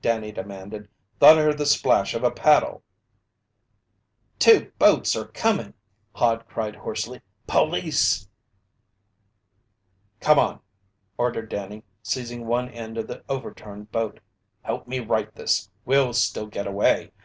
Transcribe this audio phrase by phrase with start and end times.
[0.00, 0.88] Danny demanded.
[1.18, 2.84] "Thought I heard the splash of a paddle!"
[4.38, 5.74] "Two boats are coming!"
[6.14, 7.20] Hod cried hoarsely.
[7.48, 8.28] "Police!"
[10.20, 10.60] "Come on!"
[11.18, 14.20] ordered Danny, seizing one end of the overturned boat.
[14.62, 15.68] "Help me right this!
[15.84, 17.10] We'll still get away!